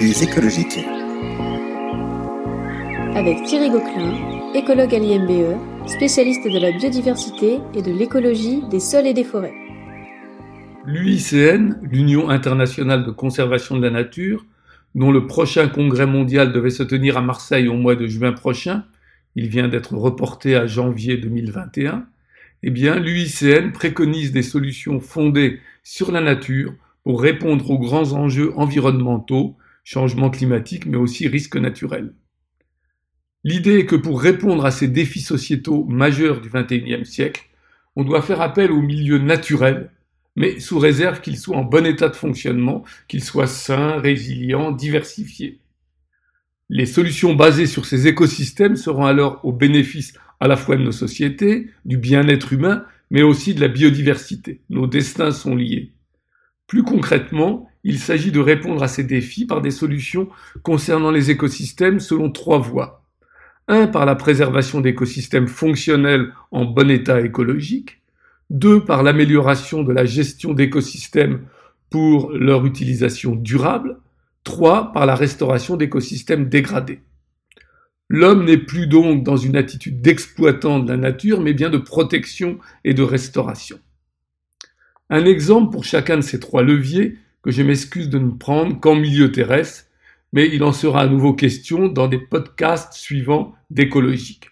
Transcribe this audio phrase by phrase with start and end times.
[0.00, 0.78] Les écologiques.
[3.14, 5.56] Avec Thierry Gauquelin, écologue à l'IMBE,
[5.88, 9.54] spécialiste de la biodiversité et de l'écologie des sols et des forêts.
[10.86, 14.44] L'UICN, l'Union internationale de conservation de la nature,
[14.94, 18.84] dont le prochain congrès mondial devait se tenir à Marseille au mois de juin prochain,
[19.34, 22.06] il vient d'être reporté à janvier 2021,
[22.62, 26.72] eh bien, l'UICN préconise des solutions fondées sur la nature
[27.04, 29.56] pour répondre aux grands enjeux environnementaux,
[29.88, 32.12] changement climatique, mais aussi risques naturels.
[33.42, 37.46] L'idée est que pour répondre à ces défis sociétaux majeurs du XXIe siècle,
[37.96, 39.90] on doit faire appel aux milieux naturels,
[40.36, 45.62] mais sous réserve qu'ils soient en bon état de fonctionnement, qu'ils soient sains, résilients, diversifiés.
[46.68, 50.92] Les solutions basées sur ces écosystèmes seront alors au bénéfice à la fois de nos
[50.92, 54.60] sociétés, du bien-être humain, mais aussi de la biodiversité.
[54.68, 55.94] Nos destins sont liés.
[56.66, 60.28] Plus concrètement, il s'agit de répondre à ces défis par des solutions
[60.62, 63.04] concernant les écosystèmes selon trois voies.
[63.68, 68.02] Un, par la préservation d'écosystèmes fonctionnels en bon état écologique.
[68.50, 71.42] Deux, par l'amélioration de la gestion d'écosystèmes
[71.90, 73.98] pour leur utilisation durable.
[74.42, 77.00] Trois, par la restauration d'écosystèmes dégradés.
[78.08, 82.58] L'homme n'est plus donc dans une attitude d'exploitant de la nature, mais bien de protection
[82.84, 83.78] et de restauration.
[85.10, 87.18] Un exemple pour chacun de ces trois leviers
[87.50, 89.84] je m'excuse de ne prendre qu'en milieu terrestre,
[90.32, 94.50] mais il en sera à nouveau question dans des podcasts suivants d'écologique.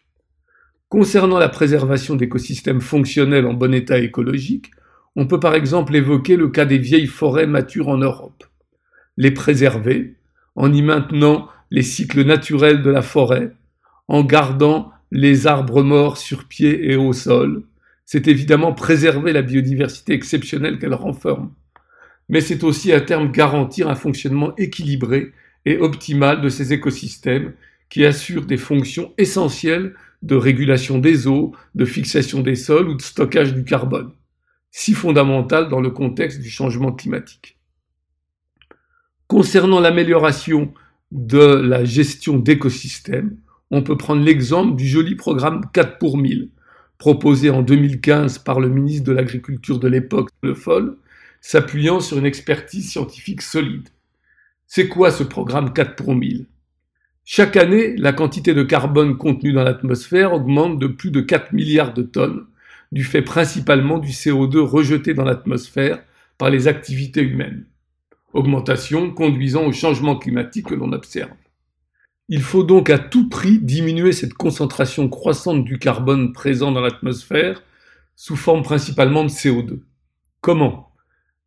[0.89, 4.71] Concernant la préservation d'écosystèmes fonctionnels en bon état écologique,
[5.17, 8.45] on peut par exemple évoquer le cas des vieilles forêts matures en Europe.
[9.17, 10.15] Les préserver,
[10.55, 13.53] en y maintenant les cycles naturels de la forêt,
[14.09, 17.65] en gardant les arbres morts sur pied et au sol.
[18.05, 21.51] C'est évidemment préserver la biodiversité exceptionnelle qu'elle renferme.
[22.29, 25.33] Mais c'est aussi à terme garantir un fonctionnement équilibré
[25.65, 27.55] et optimal de ces écosystèmes
[27.89, 33.03] qui assurent des fonctions essentielles de régulation des eaux, de fixation des sols ou de
[33.03, 34.13] stockage du carbone,
[34.71, 37.59] si fondamentales dans le contexte du changement climatique.
[39.29, 40.73] Concernant l'amélioration
[41.13, 43.37] de la gestion d'écosystèmes,
[43.71, 46.51] on peut prendre l'exemple du joli programme 4 pour 1000,
[46.99, 50.97] proposé en 2015 par le ministre de l'Agriculture de l'époque, Le Foll,
[51.41, 53.89] s'appuyant sur une expertise scientifique solide.
[54.67, 56.47] C'est quoi ce programme 4 pour 1000
[57.25, 61.95] Chaque année, la quantité de carbone contenue dans l'atmosphère augmente de plus de 4 milliards
[61.95, 62.47] de tonnes,
[62.93, 66.03] du fait principalement du CO2 rejeté dans l'atmosphère
[66.39, 67.67] par les activités humaines
[68.37, 71.33] augmentation conduisant au changement climatique que l'on observe.
[72.29, 77.63] Il faut donc à tout prix diminuer cette concentration croissante du carbone présent dans l'atmosphère
[78.17, 79.81] sous forme principalement de CO2.
[80.41, 80.86] Comment?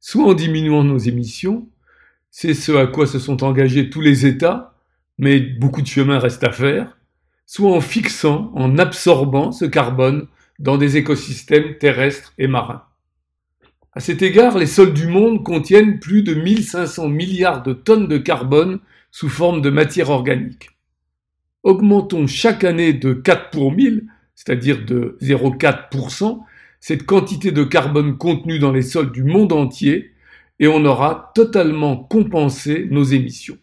[0.01, 1.67] Soit en diminuant nos émissions,
[2.31, 4.75] c'est ce à quoi se sont engagés tous les États,
[5.17, 6.97] mais beaucoup de chemin reste à faire,
[7.45, 10.27] soit en fixant, en absorbant ce carbone
[10.59, 12.83] dans des écosystèmes terrestres et marins.
[13.93, 18.17] À cet égard, les sols du monde contiennent plus de 1500 milliards de tonnes de
[18.17, 18.79] carbone
[19.11, 20.69] sous forme de matière organique.
[21.63, 24.05] Augmentons chaque année de 4 pour 1000,
[24.35, 26.39] c'est-à-dire de 0,4%,
[26.79, 30.11] cette quantité de carbone contenue dans les sols du monde entier
[30.59, 33.57] et on aura totalement compensé nos émissions.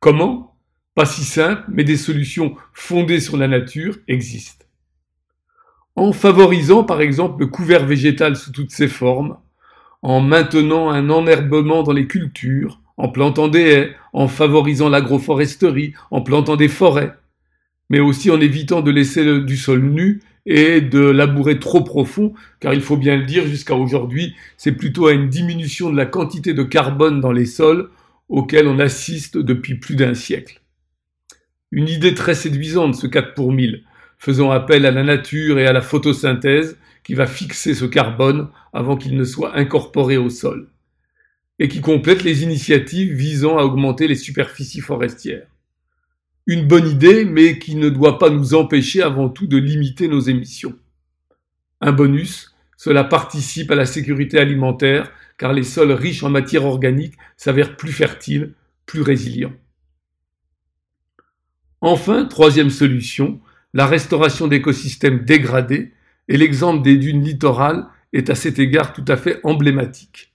[0.00, 0.56] Comment?
[0.94, 4.64] Pas si simple, mais des solutions fondées sur la nature existent
[5.96, 9.36] en favorisant par exemple le couvert végétal sous toutes ses formes,
[10.02, 16.20] en maintenant un enherbement dans les cultures, en plantant des haies, en favorisant l'agroforesterie, en
[16.20, 17.14] plantant des forêts,
[17.90, 22.74] mais aussi en évitant de laisser du sol nu et de labourer trop profond, car
[22.74, 26.52] il faut bien le dire, jusqu'à aujourd'hui, c'est plutôt à une diminution de la quantité
[26.52, 27.90] de carbone dans les sols
[28.28, 30.60] auquel on assiste depuis plus d'un siècle.
[31.70, 33.84] Une idée très séduisante, ce 4 pour 1000,
[34.18, 38.96] faisant appel à la nature et à la photosynthèse qui va fixer ce carbone avant
[38.96, 40.70] qu'il ne soit incorporé au sol,
[41.58, 45.46] et qui complète les initiatives visant à augmenter les superficies forestières.
[46.46, 50.20] Une bonne idée, mais qui ne doit pas nous empêcher avant tout de limiter nos
[50.20, 50.78] émissions.
[51.80, 57.14] Un bonus, cela participe à la sécurité alimentaire, car les sols riches en matière organique
[57.38, 58.52] s'avèrent plus fertiles,
[58.84, 59.54] plus résilients.
[61.80, 63.40] Enfin, troisième solution,
[63.72, 65.92] la restauration d'écosystèmes dégradés,
[66.28, 70.34] et l'exemple des dunes littorales est à cet égard tout à fait emblématique.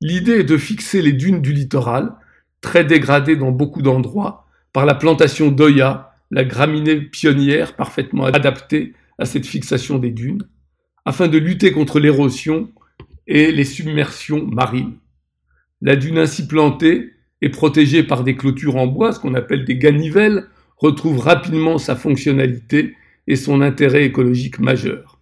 [0.00, 2.14] L'idée est de fixer les dunes du littoral,
[2.60, 4.45] très dégradées dans beaucoup d'endroits,
[4.76, 10.46] par la plantation d'Oya, la graminée pionnière parfaitement adaptée à cette fixation des dunes,
[11.06, 12.70] afin de lutter contre l'érosion
[13.26, 14.98] et les submersions marines.
[15.80, 19.78] La dune ainsi plantée et protégé par des clôtures en bois, ce qu'on appelle des
[19.78, 20.44] ganivelles,
[20.76, 22.96] retrouve rapidement sa fonctionnalité
[23.26, 25.18] et son intérêt écologique majeur.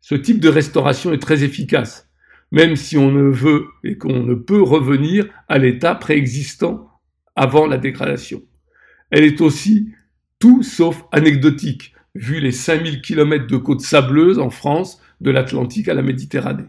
[0.00, 2.08] Ce type de restauration est très efficace,
[2.52, 6.89] même si on ne veut et qu'on ne peut revenir à l'état préexistant
[7.40, 8.42] avant la dégradation.
[9.10, 9.88] Elle est aussi
[10.38, 15.94] tout sauf anecdotique, vu les 5000 km de côtes sableuses en France, de l'Atlantique à
[15.94, 16.68] la Méditerranée.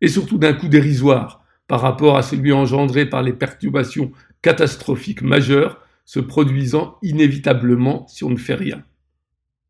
[0.00, 4.10] Et surtout d'un coût dérisoire par rapport à celui engendré par les perturbations
[4.42, 8.82] catastrophiques majeures se produisant inévitablement si on ne fait rien.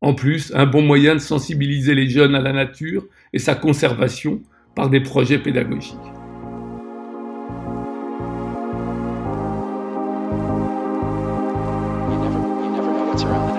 [0.01, 4.41] En plus, un bon moyen de sensibiliser les jeunes à la nature et sa conservation
[4.75, 6.20] par des projets pédagogiques.
[13.23, 13.50] around.